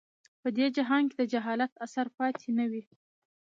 [0.41, 2.83] په دې جهان کې د جاهلیت اثر پاتې نه وي.